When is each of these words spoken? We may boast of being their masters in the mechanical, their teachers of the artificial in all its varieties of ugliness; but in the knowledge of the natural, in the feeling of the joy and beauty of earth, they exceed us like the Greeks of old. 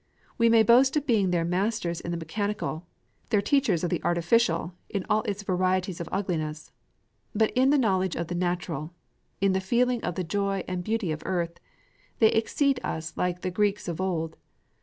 We 0.39 0.49
may 0.49 0.63
boast 0.63 0.97
of 0.97 1.05
being 1.05 1.29
their 1.29 1.45
masters 1.45 2.01
in 2.01 2.09
the 2.09 2.17
mechanical, 2.17 2.87
their 3.29 3.39
teachers 3.39 3.83
of 3.83 3.91
the 3.91 4.03
artificial 4.03 4.73
in 4.89 5.05
all 5.11 5.21
its 5.27 5.43
varieties 5.43 6.01
of 6.01 6.09
ugliness; 6.11 6.71
but 7.35 7.51
in 7.51 7.69
the 7.69 7.77
knowledge 7.77 8.15
of 8.15 8.25
the 8.25 8.33
natural, 8.33 8.95
in 9.41 9.51
the 9.53 9.61
feeling 9.61 10.03
of 10.03 10.15
the 10.15 10.23
joy 10.23 10.63
and 10.67 10.83
beauty 10.83 11.11
of 11.11 11.21
earth, 11.23 11.59
they 12.17 12.29
exceed 12.31 12.79
us 12.83 13.13
like 13.15 13.41
the 13.41 13.51
Greeks 13.51 13.87
of 13.87 14.01
old. 14.01 14.37